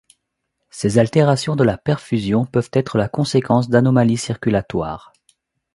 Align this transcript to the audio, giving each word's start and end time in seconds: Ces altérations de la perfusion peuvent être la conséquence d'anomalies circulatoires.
Ces 0.71 0.97
altérations 0.97 1.55
de 1.55 1.63
la 1.63 1.77
perfusion 1.77 2.47
peuvent 2.47 2.71
être 2.73 2.97
la 2.97 3.07
conséquence 3.07 3.69
d'anomalies 3.69 4.17
circulatoires. 4.17 5.13